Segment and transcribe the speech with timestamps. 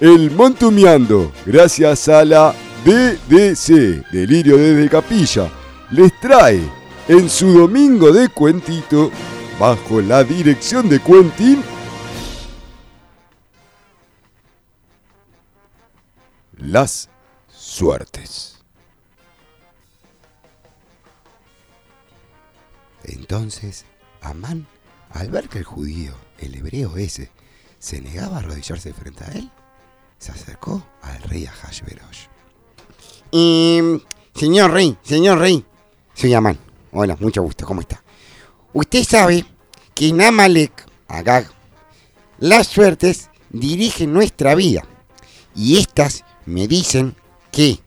[0.00, 2.54] El Montumiando, gracias a la
[2.84, 5.50] DDC, Delirio desde Capilla,
[5.90, 6.62] les trae
[7.08, 9.10] en su domingo de cuentito,
[9.58, 11.64] bajo la dirección de Quentin,
[16.58, 17.10] las
[17.48, 18.62] suertes.
[23.02, 23.84] Entonces,
[24.20, 24.68] Amán,
[25.10, 27.32] al ver que el judío, el hebreo ese,
[27.80, 29.50] se negaba a arrodillarse frente a él,
[30.18, 32.26] se acercó al rey Ahasverosh.
[33.32, 34.00] Eh,
[34.34, 35.64] señor rey, señor rey,
[36.14, 36.58] soy Amán.
[36.92, 38.02] Hola, mucho gusto, ¿cómo está?
[38.72, 39.44] Usted sabe
[39.94, 41.50] que en Amalek, Agag,
[42.38, 44.84] las suertes dirigen nuestra vida.
[45.54, 47.16] Y estas me dicen
[47.50, 47.80] que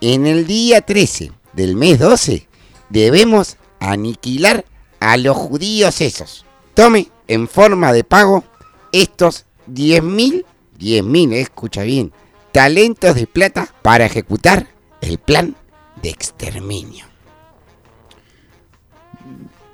[0.00, 2.48] en el día 13 del mes 12
[2.88, 4.64] debemos aniquilar
[5.00, 6.44] a los judíos esos.
[6.74, 8.44] Tome en forma de pago
[8.92, 10.44] estos 10.000,
[10.82, 12.12] 10.000, escucha bien,
[12.50, 14.66] talentos de plata para ejecutar
[15.00, 15.54] el plan
[16.02, 17.06] de exterminio.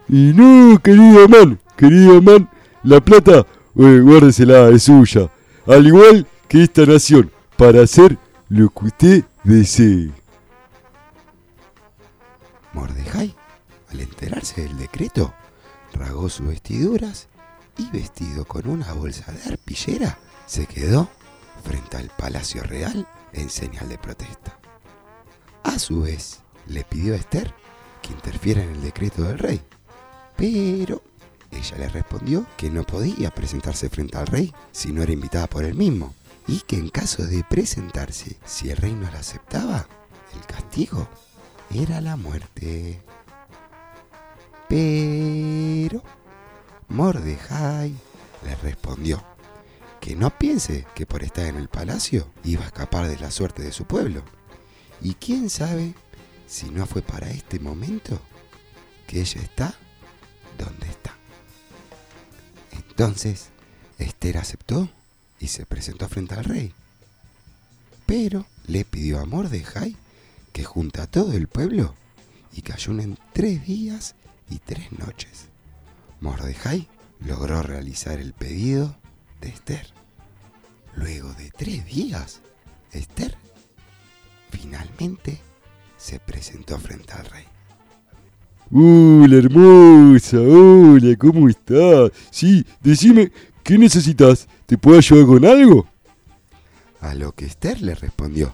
[0.09, 2.49] Y no, querido man, querido man,
[2.83, 5.31] la plata, eh, guárdesela, es suya.
[5.67, 10.11] Al igual que esta nación, para hacer lo que usted desee.
[12.73, 13.35] Mordejai,
[13.91, 15.35] al enterarse del decreto,
[15.93, 17.29] rasgó sus vestiduras
[17.79, 21.09] y vestido con una bolsa de arpillera, se quedó
[21.65, 24.59] frente al palacio real en señal de protesta.
[25.65, 27.55] A su vez, le pidió a Esther
[28.03, 29.63] que interfiera en el decreto del rey,
[30.37, 31.03] pero
[31.51, 35.65] ella le respondió que no podía presentarse frente al rey si no era invitada por
[35.65, 36.15] él mismo,
[36.47, 39.87] y que en caso de presentarse, si el rey no la aceptaba,
[40.35, 41.09] el castigo
[41.71, 43.03] era la muerte.
[44.69, 45.08] Pero
[46.99, 47.95] Mordejai
[48.45, 49.25] le respondió
[50.01, 53.63] que no piense que por estar en el palacio iba a escapar de la suerte
[53.63, 54.25] de su pueblo.
[55.01, 55.95] Y quién sabe
[56.49, 58.21] si no fue para este momento
[59.07, 59.75] que ella está
[60.59, 61.15] donde está.
[62.73, 63.51] Entonces
[63.99, 64.91] Esther aceptó
[65.39, 66.75] y se presentó frente al rey.
[68.07, 69.95] Pero le pidió a Mordejai
[70.53, 71.95] que junta a todo el pueblo
[72.53, 74.17] y que ayunen tres días
[74.51, 75.38] y tres noches.
[76.21, 76.89] Mordejai
[77.21, 78.97] logró realizar el pedido
[79.41, 79.87] de Esther.
[80.95, 82.41] Luego de tres días,
[82.93, 83.37] Esther
[84.51, 85.41] finalmente
[85.97, 87.45] se presentó frente al rey.
[88.71, 92.11] Hola, hermosa, hola, ¿cómo estás?
[92.31, 94.49] Sí, decime, ¿qué necesitas?
[94.67, 95.89] ¿Te puedo ayudar con algo?
[97.01, 98.53] A lo que Esther le respondió,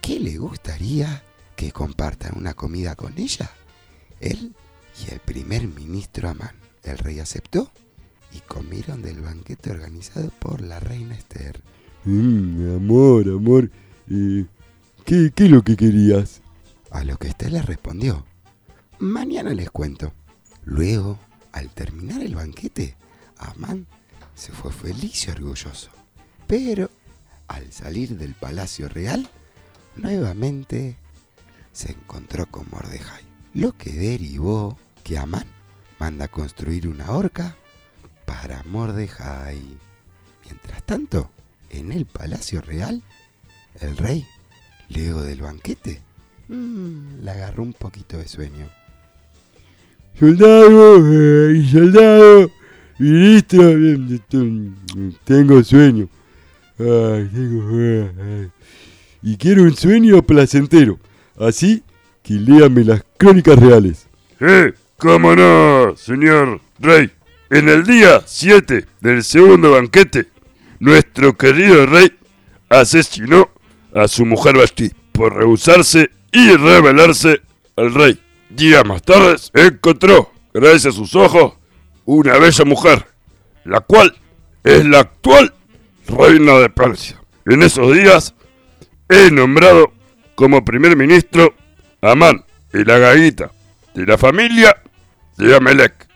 [0.00, 1.22] ¿qué le gustaría
[1.54, 3.50] que compartan una comida con ella?
[4.20, 4.54] Él
[5.06, 6.65] y el primer ministro Amán.
[6.86, 7.70] El rey aceptó
[8.32, 11.60] y comieron del banquete organizado por la reina Esther.
[12.04, 13.70] Mm, amor, amor,
[14.08, 14.46] eh,
[15.04, 16.42] ¿qué, ¿qué es lo que querías?
[16.90, 18.24] A lo que Esther le respondió,
[19.00, 20.12] mañana les cuento.
[20.64, 21.18] Luego,
[21.52, 22.96] al terminar el banquete,
[23.36, 23.86] Amán
[24.34, 25.90] se fue feliz y orgulloso.
[26.46, 26.90] Pero,
[27.48, 29.28] al salir del palacio real,
[29.96, 30.96] nuevamente
[31.72, 33.24] se encontró con Mordejai,
[33.54, 35.55] lo que derivó que Amán
[35.98, 37.56] manda construir una horca
[38.24, 39.60] para Mordejai.
[40.44, 41.30] Mientras tanto,
[41.70, 43.02] en el palacio real,
[43.80, 44.26] el rey,
[44.90, 46.00] luego del banquete,
[46.48, 48.68] mm, le agarró un poquito de sueño.
[50.18, 52.50] Soldado, eh, soldado,
[52.98, 53.60] ministro,
[55.24, 56.08] tengo sueño.
[56.78, 58.50] Ay, tengo, eh.
[59.22, 60.98] Y quiero un sueño placentero,
[61.38, 61.82] así
[62.22, 64.06] que léame las crónicas reales.
[64.40, 64.72] ¡Eh!
[64.98, 67.10] ¿Cómo no, señor rey?
[67.50, 70.28] En el día 7 del segundo banquete,
[70.80, 72.16] nuestro querido rey
[72.70, 73.50] asesinó
[73.94, 77.42] a su mujer Basti por rehusarse y rebelarse
[77.76, 78.18] al rey.
[78.48, 81.52] Días más tarde encontró, gracias a sus ojos,
[82.06, 83.06] una bella mujer,
[83.66, 84.16] la cual
[84.64, 85.52] es la actual
[86.08, 87.20] reina de Persia.
[87.44, 88.34] En esos días
[89.10, 89.92] he nombrado
[90.36, 91.54] como primer ministro
[92.00, 92.98] Amán y la
[93.96, 94.76] de la familia
[95.38, 96.06] de Amelec.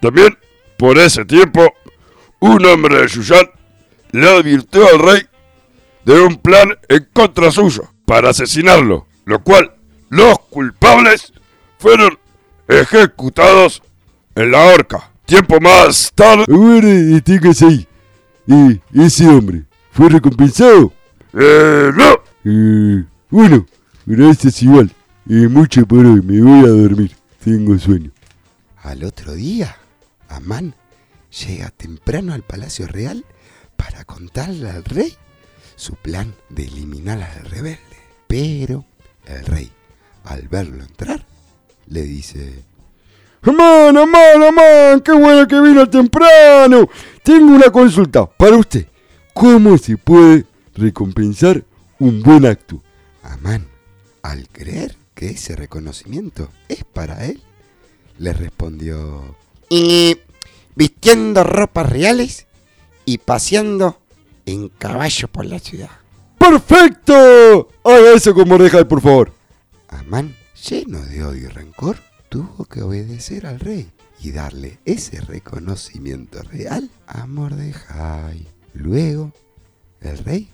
[0.00, 0.38] También,
[0.78, 1.74] por ese tiempo,
[2.40, 3.46] un hombre de Yuyán
[4.12, 5.22] le advirtió al rey
[6.04, 9.74] de un plan en contra suyo para asesinarlo, lo cual
[10.08, 11.32] los culpables
[11.78, 12.18] fueron
[12.68, 13.82] ejecutados
[14.36, 15.10] en la horca.
[15.26, 16.44] Tiempo más tarde...
[18.46, 20.92] Eh, ese hombre, ¿fue recompensado?
[21.32, 22.20] Eh, no.
[22.44, 23.66] Eh, bueno,
[24.06, 24.90] gracias igual.
[25.26, 27.12] Eh, mucho por hoy, me voy a dormir.
[27.42, 28.10] Tengo sueño.
[28.82, 29.74] Al otro día,
[30.28, 30.74] Amán
[31.46, 33.24] llega temprano al palacio real
[33.76, 35.14] para contarle al rey
[35.76, 37.80] su plan de eliminar al rebelde.
[38.26, 38.84] Pero
[39.24, 39.72] el rey,
[40.24, 41.24] al verlo entrar,
[41.86, 42.62] le dice,
[43.40, 46.86] Amán, Amán, Amán, qué bueno que vino temprano.
[47.22, 48.86] Tengo una consulta para usted.
[49.32, 50.44] ¿Cómo se puede
[50.74, 51.64] recompensar
[51.98, 52.82] un buen acto?
[53.22, 53.66] Amán,
[54.22, 57.42] al creer que ese reconocimiento es para él,
[58.18, 59.36] le respondió,
[59.68, 60.18] Y
[60.74, 62.46] vistiendo ropas reales
[63.04, 64.00] y paseando
[64.46, 65.90] en caballo por la ciudad.
[66.38, 67.68] ¡Perfecto!
[67.84, 69.32] Haga eso con Mordejai, por favor.
[69.88, 70.36] Amán,
[70.68, 71.96] lleno de odio y rencor,
[72.28, 73.90] tuvo que obedecer al rey
[74.20, 78.46] y darle ese reconocimiento real a Mordejai.
[78.72, 79.32] Luego,
[80.00, 80.50] el rey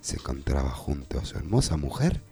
[0.00, 2.22] se encontraba junto a su hermosa mujer,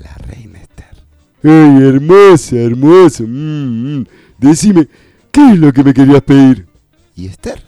[0.00, 0.96] la reina Esther.
[1.42, 3.22] ¡Ey, hermosa, hermosa!
[3.24, 4.06] Mm, mm.
[4.38, 4.88] Decime,
[5.30, 6.66] ¿qué es lo que me querías pedir?
[7.14, 7.62] Y Esther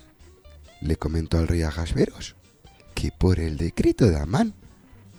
[0.81, 2.33] le comentó al rey Ahasverosh
[2.95, 4.55] que por el decreto de Amán,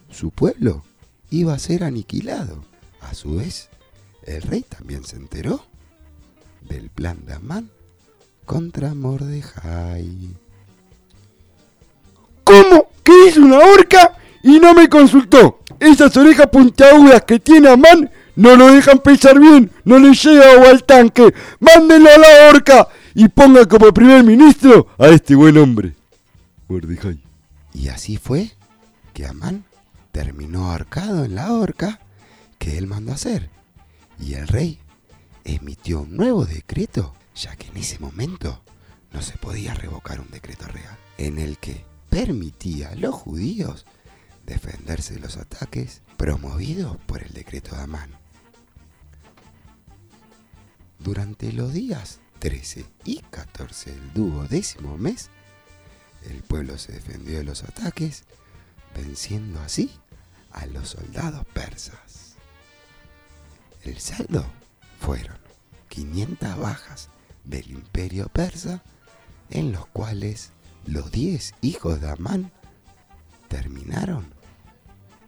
[0.10, 0.84] su pueblo
[1.30, 2.64] iba a ser aniquilado.
[3.02, 3.70] A su vez,
[4.26, 5.66] el rey también se enteró
[6.62, 7.70] del plan de Amán
[8.46, 10.30] contra Mordejai.
[12.44, 12.90] ¿Cómo?
[13.04, 14.18] ¿Que es una horca?
[14.44, 15.60] Y no me consultó.
[15.84, 19.70] Esas orejas puntiagudas que tiene Amán no lo dejan pensar bien.
[19.84, 21.34] No le llega agua al tanque.
[21.60, 25.94] Mándenlo a la horca y ponga como primer ministro a este buen hombre.
[27.74, 28.52] Y así fue
[29.14, 29.66] que Amán
[30.14, 32.00] terminó ahorcado en la horca
[32.58, 33.50] que él mandó hacer.
[34.20, 34.80] Y el rey
[35.44, 38.62] emitió un nuevo decreto, ya que en ese momento
[39.12, 43.86] no se podía revocar un decreto real, en el que permitía a los judíos
[44.46, 48.12] defenderse de los ataques promovidos por el decreto de Amán.
[51.00, 55.30] Durante los días 13 y 14 del duodécimo mes,
[56.30, 58.24] el pueblo se defendió de los ataques,
[58.96, 59.92] venciendo así
[60.52, 62.36] a los soldados persas.
[63.84, 64.46] El saldo
[65.00, 65.38] fueron
[65.90, 67.10] 500 bajas
[67.44, 68.82] del imperio persa,
[69.50, 70.52] en los cuales
[70.86, 72.52] los 10 hijos de Amán
[73.54, 74.34] terminaron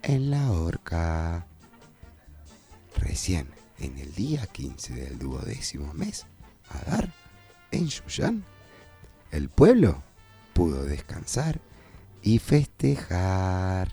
[0.02, 1.46] en la horca.
[2.98, 6.26] Recién en el día 15 del duodécimo mes,
[6.70, 7.14] Adar,
[7.70, 8.44] en Yuyán,
[9.30, 10.02] el pueblo
[10.54, 11.62] pudo descansar
[12.24, 13.90] y festejar.